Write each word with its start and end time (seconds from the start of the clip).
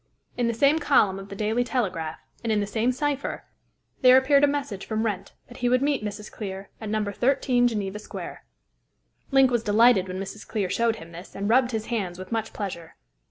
In 0.35 0.47
the 0.47 0.53
same 0.55 0.79
column 0.79 1.19
of 1.19 1.29
the 1.29 1.35
Daily 1.35 1.63
Telegraph, 1.63 2.17
and 2.43 2.51
in 2.51 2.59
the 2.59 2.65
same 2.65 2.91
cypher, 2.91 3.43
there 4.01 4.17
appeared 4.17 4.43
a 4.43 4.47
message 4.47 4.83
from 4.83 5.03
Wrent 5.05 5.33
that 5.47 5.57
he 5.57 5.69
would 5.69 5.83
meet 5.83 6.03
Mrs. 6.03 6.31
Clear 6.31 6.71
at 6.81 6.89
No. 6.89 7.03
13 7.05 7.67
Geneva 7.67 7.99
Square. 7.99 8.43
Link 9.29 9.51
was 9.51 9.61
delighted 9.61 10.07
when 10.07 10.19
Mrs. 10.19 10.47
Clear 10.47 10.71
showed 10.71 10.95
him 10.95 11.11
this, 11.11 11.35
and 11.35 11.47
rubbed 11.49 11.69
his 11.69 11.85
hands 11.93 12.17
with 12.17 12.31
much 12.31 12.51
pleasure. 12.51 12.95